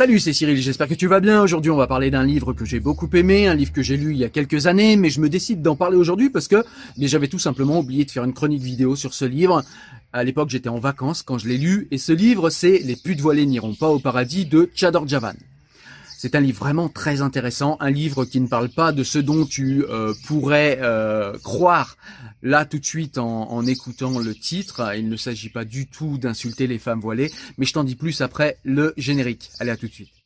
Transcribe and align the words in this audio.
Salut, 0.00 0.18
c'est 0.18 0.32
Cyril, 0.32 0.56
j'espère 0.56 0.88
que 0.88 0.94
tu 0.94 1.08
vas 1.08 1.20
bien. 1.20 1.42
Aujourd'hui, 1.42 1.70
on 1.70 1.76
va 1.76 1.86
parler 1.86 2.10
d'un 2.10 2.24
livre 2.24 2.54
que 2.54 2.64
j'ai 2.64 2.80
beaucoup 2.80 3.10
aimé, 3.12 3.48
un 3.48 3.54
livre 3.54 3.70
que 3.70 3.82
j'ai 3.82 3.98
lu 3.98 4.12
il 4.12 4.16
y 4.16 4.24
a 4.24 4.30
quelques 4.30 4.66
années, 4.66 4.96
mais 4.96 5.10
je 5.10 5.20
me 5.20 5.28
décide 5.28 5.60
d'en 5.60 5.76
parler 5.76 5.98
aujourd'hui 5.98 6.30
parce 6.30 6.48
que 6.48 6.64
j'avais 6.96 7.28
tout 7.28 7.38
simplement 7.38 7.80
oublié 7.80 8.06
de 8.06 8.10
faire 8.10 8.24
une 8.24 8.32
chronique 8.32 8.62
vidéo 8.62 8.96
sur 8.96 9.12
ce 9.12 9.26
livre. 9.26 9.62
À 10.14 10.24
l'époque, 10.24 10.48
j'étais 10.48 10.70
en 10.70 10.78
vacances 10.78 11.20
quand 11.22 11.36
je 11.36 11.48
l'ai 11.48 11.58
lu, 11.58 11.86
et 11.90 11.98
ce 11.98 12.12
livre, 12.12 12.48
c'est 12.48 12.78
Les 12.78 12.96
putes 12.96 13.20
voilées 13.20 13.44
n'iront 13.44 13.74
pas 13.74 13.90
au 13.90 13.98
paradis 13.98 14.46
de 14.46 14.70
Chador 14.74 15.06
Javan. 15.06 15.34
C'est 16.22 16.34
un 16.34 16.40
livre 16.40 16.58
vraiment 16.58 16.90
très 16.90 17.22
intéressant, 17.22 17.78
un 17.80 17.90
livre 17.90 18.26
qui 18.26 18.42
ne 18.42 18.46
parle 18.46 18.68
pas 18.68 18.92
de 18.92 19.02
ce 19.04 19.18
dont 19.18 19.46
tu 19.46 19.86
euh, 19.88 20.12
pourrais 20.26 20.78
euh, 20.82 21.32
croire 21.42 21.96
là 22.42 22.66
tout 22.66 22.78
de 22.78 22.84
suite 22.84 23.16
en, 23.16 23.50
en 23.50 23.64
écoutant 23.64 24.18
le 24.18 24.34
titre. 24.34 24.82
Il 24.98 25.08
ne 25.08 25.16
s'agit 25.16 25.48
pas 25.48 25.64
du 25.64 25.86
tout 25.86 26.18
d'insulter 26.18 26.66
les 26.66 26.78
femmes 26.78 27.00
voilées, 27.00 27.32
mais 27.56 27.64
je 27.64 27.72
t'en 27.72 27.84
dis 27.84 27.96
plus 27.96 28.20
après 28.20 28.58
le 28.64 28.92
générique. 28.98 29.48
Allez, 29.60 29.70
à 29.70 29.78
tout 29.78 29.88
de 29.88 29.94
suite. 29.94 30.19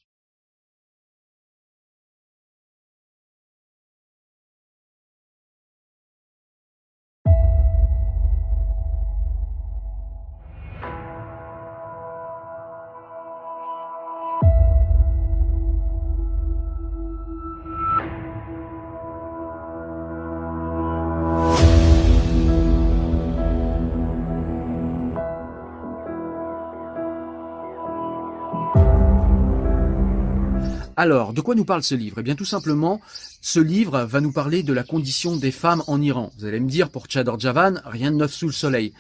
Alors, 30.97 31.33
de 31.33 31.41
quoi 31.41 31.57
nous 31.57 31.65
parle 31.65 31.83
ce 31.83 31.95
livre? 31.95 32.19
Eh 32.21 32.23
bien, 32.23 32.37
tout 32.37 32.45
simplement, 32.45 33.01
ce 33.41 33.59
livre 33.59 34.05
va 34.05 34.21
nous 34.21 34.31
parler 34.31 34.63
de 34.63 34.73
la 34.73 34.85
condition 34.85 35.37
des 35.37 35.51
femmes 35.51 35.83
en 35.89 36.01
Iran. 36.01 36.31
Vous 36.39 36.45
allez 36.45 36.61
me 36.61 36.69
dire, 36.69 36.91
pour 36.91 37.07
Chador 37.09 37.41
Javan, 37.41 37.75
rien 37.85 38.13
de 38.13 38.17
neuf 38.17 38.33
sous 38.33 38.47
le 38.47 38.53
soleil. 38.53 38.93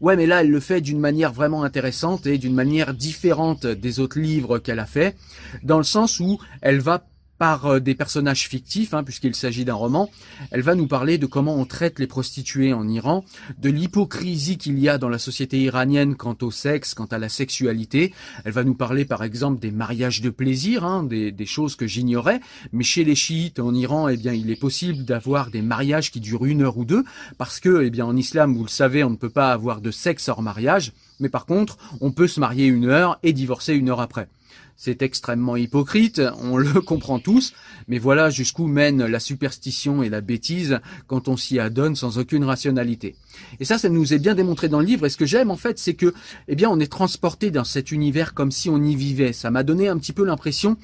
Ouais, 0.00 0.16
mais 0.16 0.26
là, 0.26 0.40
elle 0.40 0.50
le 0.50 0.60
fait 0.60 0.80
d'une 0.80 0.98
manière 0.98 1.32
vraiment 1.32 1.62
intéressante 1.62 2.26
et 2.26 2.38
d'une 2.38 2.54
manière 2.54 2.94
différente 2.94 3.66
des 3.66 4.00
autres 4.00 4.18
livres 4.18 4.58
qu'elle 4.58 4.80
a 4.80 4.86
fait, 4.86 5.14
dans 5.62 5.78
le 5.78 5.84
sens 5.84 6.20
où 6.20 6.38
elle 6.62 6.80
va 6.80 7.06
par 7.38 7.66
euh, 7.66 7.80
des 7.80 7.94
personnages 7.94 8.48
fictifs, 8.48 8.94
hein, 8.94 9.02
puisqu'il 9.02 9.34
s'agit 9.34 9.64
d'un 9.64 9.74
roman. 9.74 10.10
Elle 10.50 10.62
va 10.62 10.74
nous 10.74 10.86
parler 10.86 11.18
de 11.18 11.26
comment 11.26 11.56
on 11.56 11.64
traite 11.64 11.98
les 11.98 12.06
prostituées 12.06 12.72
en 12.72 12.88
Iran, 12.88 13.24
de 13.58 13.70
l'hypocrisie 13.70 14.58
qu'il 14.58 14.78
y 14.78 14.88
a 14.88 14.98
dans 14.98 15.08
la 15.08 15.18
société 15.18 15.58
iranienne 15.60 16.14
quant 16.14 16.36
au 16.42 16.50
sexe, 16.50 16.94
quant 16.94 17.06
à 17.06 17.18
la 17.18 17.28
sexualité. 17.28 18.12
Elle 18.44 18.52
va 18.52 18.64
nous 18.64 18.74
parler 18.74 19.04
par 19.04 19.24
exemple 19.24 19.60
des 19.60 19.70
mariages 19.70 20.20
de 20.20 20.30
plaisir, 20.30 20.84
hein, 20.84 21.02
des, 21.02 21.32
des, 21.32 21.46
choses 21.46 21.76
que 21.76 21.86
j'ignorais. 21.86 22.40
Mais 22.72 22.84
chez 22.84 23.04
les 23.04 23.14
chiites 23.14 23.58
en 23.58 23.74
Iran, 23.74 24.08
eh 24.08 24.16
bien, 24.16 24.32
il 24.32 24.50
est 24.50 24.56
possible 24.56 25.04
d'avoir 25.04 25.50
des 25.50 25.62
mariages 25.62 26.10
qui 26.10 26.20
durent 26.20 26.46
une 26.46 26.62
heure 26.62 26.78
ou 26.78 26.84
deux, 26.84 27.04
parce 27.38 27.60
que, 27.60 27.82
eh 27.82 27.90
bien, 27.90 28.06
en 28.06 28.16
islam, 28.16 28.54
vous 28.54 28.64
le 28.64 28.68
savez, 28.68 29.04
on 29.04 29.10
ne 29.10 29.16
peut 29.16 29.30
pas 29.30 29.52
avoir 29.52 29.80
de 29.80 29.90
sexe 29.90 30.28
hors 30.28 30.42
mariage. 30.42 30.92
Mais 31.20 31.28
par 31.28 31.46
contre, 31.46 31.78
on 32.00 32.10
peut 32.10 32.28
se 32.28 32.40
marier 32.40 32.66
une 32.66 32.86
heure 32.86 33.18
et 33.22 33.32
divorcer 33.32 33.74
une 33.74 33.88
heure 33.88 34.00
après. 34.00 34.28
C'est 34.76 35.02
extrêmement 35.02 35.56
hypocrite, 35.56 36.20
on 36.40 36.56
le 36.56 36.80
comprend 36.80 37.18
tous, 37.18 37.52
mais 37.86 37.98
voilà 37.98 38.30
jusqu'où 38.30 38.66
mène 38.66 39.04
la 39.06 39.20
superstition 39.20 40.02
et 40.02 40.08
la 40.08 40.20
bêtise 40.20 40.80
quand 41.06 41.28
on 41.28 41.36
s'y 41.36 41.58
adonne 41.60 41.94
sans 41.94 42.18
aucune 42.18 42.44
rationalité. 42.44 43.14
Et 43.60 43.64
ça, 43.64 43.78
ça 43.78 43.88
nous 43.88 44.12
est 44.12 44.18
bien 44.18 44.34
démontré 44.34 44.68
dans 44.68 44.80
le 44.80 44.86
livre. 44.86 45.06
Et 45.06 45.08
ce 45.08 45.16
que 45.16 45.26
j'aime, 45.26 45.50
en 45.50 45.56
fait, 45.56 45.78
c'est 45.78 45.94
que, 45.94 46.12
eh 46.48 46.56
bien, 46.56 46.68
on 46.68 46.80
est 46.80 46.90
transporté 46.90 47.50
dans 47.50 47.64
cet 47.64 47.92
univers 47.92 48.34
comme 48.34 48.50
si 48.50 48.68
on 48.68 48.82
y 48.82 48.96
vivait. 48.96 49.32
Ça 49.32 49.50
m'a 49.50 49.62
donné 49.62 49.88
un 49.88 49.98
petit 49.98 50.12
peu 50.12 50.24
l'impression, 50.24 50.76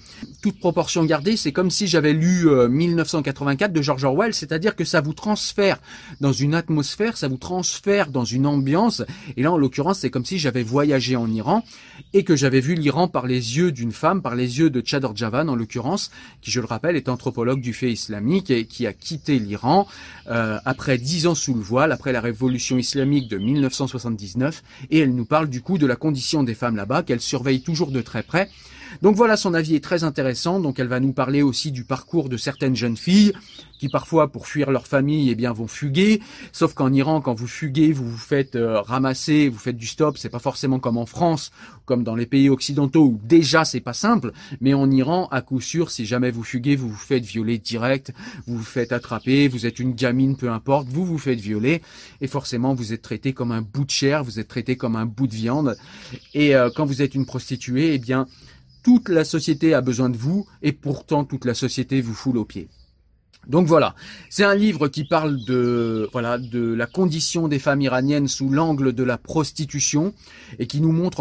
toute 0.43 0.59
proportion 0.59 1.05
gardée, 1.05 1.37
c'est 1.37 1.53
comme 1.53 1.71
si 1.71 1.87
j'avais 1.87 2.13
lu 2.13 2.47
1984 2.69 3.71
euh, 3.71 3.75
de 3.75 3.83
George 3.83 4.05
Orwell, 4.05 4.35
c'est-à-dire 4.35 4.77
que 4.77 4.85
ça 4.85 5.01
vous 5.01 5.13
transfère 5.13 5.79
dans 6.21 6.33
une 6.33 6.55
atmosphère, 6.55 7.17
ça 7.17 7.29
vous 7.29 7.37
transfère 7.37 8.11
dans 8.11 8.25
une 8.25 8.47
ambiance. 8.47 9.03
Et 9.37 9.43
là, 9.43 9.53
en 9.53 9.59
l'occurrence, 9.59 9.99
c'est 10.01 10.11
comme 10.11 10.25
si 10.25 10.39
j'avais 10.39 10.63
voyagé 10.63 11.17
en 11.17 11.31
Iran 11.31 11.65
et 12.13 12.25
que 12.25 12.37
j'avais 12.37 12.61
vu 12.61 12.75
l'Iran 12.75 13.09
par 13.09 13.27
les 13.27 13.57
yeux 13.57 13.58
d'une 13.67 13.93
femme, 13.93 14.23
par 14.23 14.35
les 14.35 14.59
yeux 14.59 14.71
de 14.71 14.83
Chador 14.85 15.15
Javan, 15.15 15.49
en 15.49 15.55
l'occurrence, 15.55 16.11
qui, 16.41 16.51
je 16.51 16.61
le 16.61 16.67
rappelle, 16.67 16.97
est 16.97 17.09
anthropologue 17.09 17.61
du 17.61 17.73
fait 17.73 17.93
islamique 17.93 18.51
et 18.51 18.65
qui 18.65 18.87
a 18.87 18.93
quitté 18.93 19.39
l'Iran 19.39 19.87
euh, 20.29 20.59
après 20.65 20.97
dix 20.99 21.27
ans 21.27 21.35
sous 21.35 21.55
le 21.55 21.61
voile, 21.61 21.93
après 21.93 22.13
la 22.13 22.21
révolution 22.21 22.39
révolution 22.39 22.79
islamique 22.79 23.29
de 23.29 23.37
1979 23.37 24.63
et 24.91 25.01
elle 25.01 25.15
nous 25.15 25.25
parle 25.25 25.49
du 25.49 25.61
coup 25.61 25.77
de 25.77 25.87
la 25.87 25.97
condition 25.97 26.45
des 26.45 26.55
femmes 26.55 26.77
là-bas 26.77 27.03
qu'elle 27.03 27.21
surveille 27.21 27.63
toujours 27.63 27.91
de 27.91 28.01
très 28.01 28.23
près 28.23 28.49
donc 29.03 29.17
voilà, 29.17 29.37
son 29.37 29.55
avis 29.55 29.75
est 29.75 29.85
très 29.85 30.05
intéressant. 30.05 30.61
Donc 30.61 30.79
elle 30.79 30.89
va 30.89 31.01
nous 31.01 31.13
parler 31.13 31.43
aussi 31.43 31.73
du 31.73 31.85
parcours 31.85 32.29
de 32.29 32.37
certaines 32.37 32.77
jeunes 32.77 32.97
filles 32.97 33.33
qui 33.79 33.89
parfois, 33.89 34.31
pour 34.31 34.47
fuir 34.47 34.71
leur 34.71 34.87
famille, 34.87 35.31
eh 35.31 35.35
bien, 35.35 35.53
vont 35.53 35.69
fuguer. 35.69 36.21
Sauf 36.53 36.75
qu'en 36.75 36.93
Iran, 36.93 37.21
quand 37.21 37.35
vous 37.35 37.47
fuguez, 37.47 37.93
vous 37.93 38.09
vous 38.09 38.19
faites 38.19 38.57
euh, 38.57 38.81
ramasser, 38.81 39.49
vous 39.49 39.59
faites 39.59 39.77
du 39.77 39.87
stop. 39.87 40.19
C'est 40.19 40.29
pas 40.29 40.41
forcément 40.41 40.81
comme 40.81 40.97
en 40.97 41.07
France, 41.07 41.53
comme 41.85 42.03
dans 42.03 42.17
les 42.17 42.27
pays 42.27 42.51
occidentaux 42.51 43.05
où 43.05 43.21
déjà 43.23 43.65
c'est 43.65 43.81
pas 43.81 43.93
simple. 43.93 44.33
Mais 44.61 44.75
en 44.75 44.91
Iran, 44.91 45.29
à 45.31 45.41
coup 45.41 45.61
sûr, 45.61 45.91
si 45.91 46.05
jamais 46.05 46.31
vous 46.31 46.43
fuguez, 46.43 46.77
vous 46.77 46.89
vous 46.89 46.97
faites 46.97 47.25
violer 47.25 47.59
direct, 47.59 48.13
vous 48.47 48.59
vous 48.59 48.65
faites 48.65 48.93
attraper, 48.93 49.49
vous 49.49 49.65
êtes 49.65 49.79
une 49.79 49.93
gamine, 49.93 50.37
peu 50.37 50.51
importe, 50.51 50.89
vous 50.89 51.07
vous 51.07 51.19
faites 51.19 51.41
violer. 51.41 51.81
Et 52.21 52.27
forcément, 52.27 52.75
vous 52.75 52.93
êtes 52.93 53.03
traité 53.03 53.33
comme 53.33 53.53
un 53.53 53.63
bout 53.63 53.85
de 53.85 53.91
chair, 53.91 54.25
vous 54.25 54.41
êtes 54.41 54.49
traité 54.49 54.77
comme 54.77 54.97
un 54.97 55.07
bout 55.07 55.29
de 55.29 55.35
viande. 55.35 55.77
Et 56.35 56.57
euh, 56.57 56.69
quand 56.75 56.85
vous 56.85 57.01
êtes 57.01 57.15
une 57.15 57.27
prostituée, 57.27 57.95
eh 57.95 57.99
bien, 57.99 58.27
toute 58.89 59.11
la 59.11 59.27
société 59.27 59.75
a 59.75 59.83
besoin 59.83 60.09
de 60.09 60.17
vous 60.17 60.47
et 60.63 60.73
pourtant 60.73 61.27
toute 61.27 61.45
la 61.45 61.53
société 61.53 62.01
vous 62.01 62.15
foule 62.15 62.39
aux 62.39 62.47
pieds. 62.47 62.69
Donc 63.47 63.67
voilà, 63.67 63.95
c'est 64.31 64.45
un 64.45 64.55
livre 64.55 64.89
qui 64.89 65.05
parle 65.05 65.45
de 65.45 66.09
voilà 66.11 66.39
de 66.39 66.73
la 66.73 66.87
condition 66.87 67.49
des 67.49 67.59
femmes 67.59 67.83
iraniennes 67.83 68.29
sous 68.29 68.49
l'angle 68.49 68.95
de 68.95 69.03
la 69.03 69.19
prostitution 69.19 70.15
et 70.59 70.67
qui 70.67 70.81
nous 70.81 70.91
montre 70.91 71.21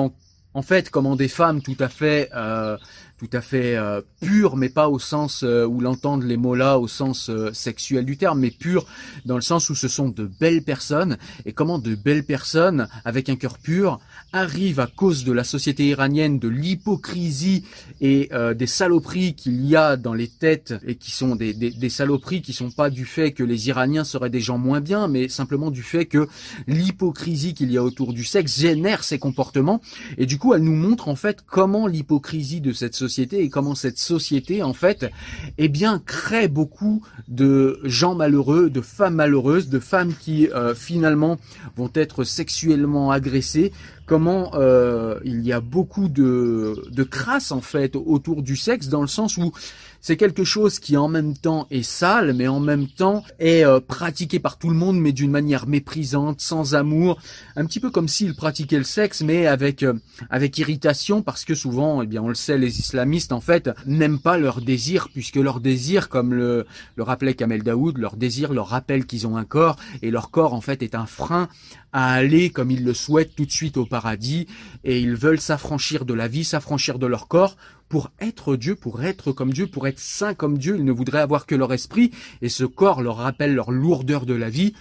en, 0.54 0.62
fait 0.62 0.90
comment 0.90 1.18
des 1.18 1.28
femmes 1.28 1.62
tout 1.62 1.76
à 1.82 1.90
fait 1.90 2.30
euh, 2.34 2.78
tout 3.18 3.30
à 3.34 3.42
fait 3.42 3.76
euh, 3.76 4.02
pur, 4.22 4.58
mais 4.58 4.70
pas 4.70 4.90
au 4.90 5.00
sens 5.00 5.44
euh, 5.44 5.66
où 5.66 5.82
l'entendent 5.82 6.24
les 6.24 6.38
mots 6.38 6.54
là, 6.54 6.78
au 6.78 6.88
sens 6.88 7.30
euh, 7.30 7.52
sexuel 7.52 8.06
du 8.06 8.16
terme, 8.16 8.40
mais 8.40 8.52
pur 8.52 8.86
dans 9.26 9.36
le 9.36 9.42
sens 9.42 9.72
où 9.72 9.76
ce 9.76 9.88
sont 9.88 10.10
de 10.10 10.30
belles 10.40 10.62
personnes, 10.62 11.18
et 11.46 11.52
comment 11.52 11.80
de 11.80 11.96
belles 11.96 12.26
personnes, 12.26 12.88
avec 13.06 13.30
un 13.30 13.36
cœur 13.36 13.58
pur, 13.58 14.00
arrivent 14.34 14.80
à 14.80 14.88
cause 14.88 15.24
de 15.24 15.32
la 15.32 15.44
société 15.44 15.88
iranienne, 15.88 16.38
de 16.38 16.48
l'hypocrisie 16.48 17.64
et 18.02 18.30
des 18.56 18.68
saloperies 18.68 19.34
qu'il 19.34 19.66
y 19.66 19.76
a 19.76 19.98
dans 19.98 20.14
les 20.14 20.28
têtes, 20.28 20.76
et 20.86 20.96
qui 20.96 21.12
sont 21.12 21.36
des, 21.36 21.54
des, 21.54 21.72
des 21.72 21.90
saloperies 21.90 22.42
qui 22.42 22.54
sont 22.54 22.72
pas 22.72 22.90
du 22.90 23.06
fait 23.06 23.32
que 23.32 23.44
les 23.44 23.70
Iraniens 23.70 24.04
seraient 24.04 24.30
des 24.30 24.42
gens 24.42 24.58
moins 24.58 24.82
bien, 24.82 25.08
mais 25.08 25.30
simplement 25.30 25.72
du 25.72 25.82
fait 25.82 26.06
que 26.06 26.28
l'hypocrisie 26.68 27.54
qu'il 27.54 27.72
y 27.72 27.78
a 27.78 27.84
autour 27.84 28.14
du 28.14 28.24
sexe 28.24 28.60
génère 28.60 29.04
ces 29.04 29.20
comportements, 29.20 29.82
et 30.18 30.26
du 30.26 30.38
coup 30.38 30.54
elle 30.54 30.64
nous 30.64 30.76
montre 30.76 31.08
en 31.08 31.16
fait 31.16 31.44
comment 31.46 31.88
l'hypocrisie 31.88 32.62
de 32.62 32.74
cette 32.74 32.96
société 32.96 33.07
et 33.40 33.50
comment 33.50 33.76
cette 33.76 33.98
société, 33.98 34.64
en 34.64 34.74
fait, 34.74 35.12
eh 35.58 35.68
bien, 35.68 36.02
crée 36.06 36.48
beaucoup 36.48 37.02
de 37.28 37.80
gens 37.84 38.16
malheureux, 38.16 38.70
de 38.70 38.82
femmes 38.82 39.16
malheureuses, 39.16 39.70
de 39.70 39.80
femmes 39.80 40.14
qui, 40.20 40.48
euh, 40.50 40.76
finalement, 40.76 41.38
vont 41.76 41.92
être 41.94 42.24
sexuellement 42.24 43.12
agressées, 43.12 43.72
comment 44.08 44.52
euh, 44.56 45.20
il 45.26 45.42
y 45.42 45.52
a 45.52 45.60
beaucoup 45.60 46.08
de, 46.08 46.82
de 46.90 47.04
crasse 47.04 47.52
en 47.52 47.62
fait 47.62 47.96
autour 47.96 48.42
du 48.42 48.56
sexe 48.56 48.88
dans 48.88 49.02
le 49.02 49.08
sens 49.08 49.38
où 49.38 49.52
c'est 50.00 50.16
quelque 50.16 50.46
chose 50.46 50.80
qui 50.80 50.96
en 50.96 51.10
même 51.10 51.36
temps 51.36 51.68
est 51.70 51.84
sale 51.84 52.34
mais 52.34 52.48
en 52.48 52.62
même 52.62 52.88
temps 52.88 53.24
est 53.40 53.66
euh, 53.66 53.82
pratiqué 53.82 54.40
par 54.40 54.58
tout 54.58 54.70
le 54.70 54.76
monde 54.76 54.98
mais 54.98 55.12
d'une 55.12 55.32
manière 55.32 55.68
méprisante, 55.68 56.40
sans 56.40 56.74
amour, 56.74 57.20
un 57.58 57.66
petit 57.66 57.82
peu 57.82 57.90
comme 57.90 58.08
s'ils 58.08 58.34
pratiquaient 58.34 58.78
le 58.78 58.86
sexe 58.86 59.22
mais 59.22 59.46
avec 59.46 59.84
euh, 59.84 59.94
avec 60.30 60.58
irritation 60.58 61.22
parce 61.22 61.44
que 61.44 61.54
souvent 61.54 62.02
eh 62.02 62.08
bien 62.08 62.22
on 62.22 62.30
le 62.30 62.36
sait 62.36 62.58
les 62.58 62.80
islamistes 62.80 63.34
en 63.34 63.42
fait 63.42 63.70
n'aiment 63.86 64.20
pas 64.20 64.38
leur 64.38 64.62
désir 64.62 65.10
puisque 65.14 65.36
leur 65.36 65.60
désir 65.60 66.08
comme 66.08 66.34
le 66.34 66.66
le 66.96 67.04
rappelait 67.04 67.34
Kamel 67.34 67.64
Daoud, 67.64 67.98
leur 67.98 68.16
désir 68.16 68.54
leur 68.54 68.68
rappelle 68.70 69.06
qu'ils 69.06 69.28
ont 69.28 69.36
un 69.36 69.46
corps 69.46 69.76
et 70.02 70.12
leur 70.12 70.32
corps 70.32 70.54
en 70.54 70.62
fait 70.62 70.82
est 70.82 70.96
un 70.96 71.06
frein 71.06 71.50
à 71.92 72.14
aller 72.14 72.50
comme 72.50 72.72
ils 72.72 72.84
le 72.84 72.94
souhaitent 72.94 73.36
tout 73.36 73.46
de 73.46 73.52
suite 73.52 73.76
au 73.76 73.86
paradis 73.98 74.46
et 74.84 75.00
ils 75.00 75.16
veulent 75.16 75.42
s'affranchir 75.42 76.06
de 76.06 76.14
la 76.14 76.28
vie, 76.28 76.44
s'affranchir 76.44 77.00
de 77.00 77.08
leur 77.08 77.28
corps 77.28 77.58
pour 77.90 78.12
être 78.20 78.56
Dieu, 78.56 78.76
pour 78.76 79.04
être 79.04 79.32
comme 79.32 79.52
Dieu, 79.52 79.66
pour 79.66 79.88
être 79.88 79.98
saint 79.98 80.36
comme 80.36 80.60
Dieu. 80.60 80.76
Ils 80.78 80.86
ne 80.86 80.92
voudraient 80.92 81.22
avoir 81.22 81.48
que 81.48 81.56
leur 81.56 81.74
esprit 81.74 82.12
et 82.44 82.50
ce 82.50 82.64
corps 82.64 83.02
leur 83.02 83.18
rappelle 83.18 83.56
leur 83.56 83.72
lourdeur 83.72 84.28
de 84.28 84.36
la 84.36 84.52
vie 84.52 84.74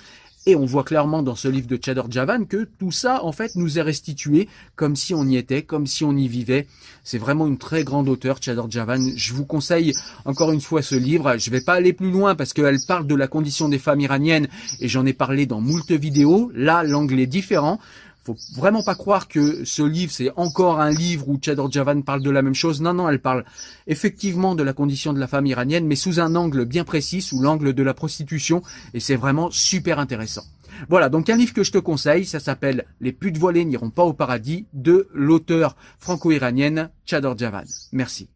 et 0.46 0.54
on 0.54 0.64
voit 0.64 0.84
clairement 0.84 1.22
dans 1.22 1.34
ce 1.34 1.48
livre 1.48 1.66
de 1.66 1.78
Chador 1.82 2.10
Javan 2.10 2.44
que 2.44 2.68
tout 2.78 2.92
ça, 2.92 3.24
en 3.24 3.32
fait, 3.32 3.56
nous 3.56 3.78
est 3.78 3.82
restitué 3.82 4.48
comme 4.76 4.94
si 4.94 5.12
on 5.12 5.24
y 5.24 5.36
était, 5.36 5.62
comme 5.62 5.88
si 5.88 6.04
on 6.04 6.16
y 6.16 6.28
vivait. 6.28 6.69
C'est 7.02 7.19
vraiment 7.19 7.48
une 7.48 7.58
très 7.58 7.82
grande 7.82 8.08
auteure, 8.08 8.38
Chador 8.40 8.70
Javan. 8.70 9.10
Je 9.16 9.34
vous 9.34 9.44
conseille 9.44 9.92
encore 10.24 10.52
une 10.52 10.60
fois 10.60 10.82
ce 10.82 10.94
livre. 10.94 11.36
Je 11.38 11.50
vais 11.50 11.60
pas 11.60 11.74
aller 11.74 11.92
plus 11.92 12.12
loin 12.12 12.36
parce 12.36 12.52
qu'elle 12.52 12.78
parle 12.86 13.08
de 13.08 13.16
la 13.16 13.26
condition 13.26 13.69
des 13.69 13.80
femmes 13.80 14.00
iraniennes 14.00 14.46
et 14.78 14.86
j'en 14.86 15.04
ai 15.04 15.12
parlé 15.12 15.46
dans 15.46 15.60
moult 15.60 15.90
vidéos. 15.90 16.52
Là, 16.54 16.84
l'angle 16.84 17.19
est 17.19 17.26
différent 17.26 17.80
faut 18.26 18.37
vraiment 18.55 18.82
pas 18.82 18.94
croire 18.94 19.28
que 19.28 19.64
ce 19.64 19.82
livre 19.82 20.12
c'est 20.12 20.31
encore 20.37 20.81
un 20.81 20.90
livre 20.90 21.28
où 21.28 21.38
Chador 21.40 21.70
Javan 21.70 22.02
parle 22.02 22.23
de 22.23 22.31
la 22.31 22.43
même 22.43 22.55
chose. 22.55 22.81
Non, 22.81 22.94
non, 22.94 23.08
elle 23.08 23.20
parle 23.20 23.44
effectivement 23.87 24.55
de 24.55 24.62
la 24.62 24.73
condition 24.73 25.12
de 25.12 25.20
la 25.20 25.26
femme 25.26 25.46
iranienne, 25.46 25.87
mais 25.87 25.96
sous 25.96 26.20
un 26.20 26.34
angle 26.34 26.64
bien 26.64 26.84
précis, 26.84 27.23
sous 27.23 27.40
l'angle 27.40 27.73
de 27.73 27.82
la 27.82 27.94
prostitution, 27.94 28.62
et 28.94 29.00
c'est 29.00 29.17
vraiment 29.17 29.50
super 29.50 29.99
intéressant. 29.99 30.44
Voilà, 30.88 31.08
donc 31.08 31.31
un 31.31 31.37
livre 31.37 31.55
que 31.55 31.64
je 31.64 31.73
te 31.73 31.78
conseille, 31.78 32.26
ça 32.26 32.40
s'appelle 32.40 32.84
Les 33.00 33.12
putes 33.12 33.38
voilées 33.38 33.64
n'iront 33.64 33.90
pas 33.90 34.05
au 34.05 34.12
paradis 34.12 34.67
de 34.75 35.08
l'auteur 35.14 35.76
franco-iranienne 35.99 36.90
Chador 37.06 37.38
Javan. 37.38 37.64
Merci. 37.93 38.29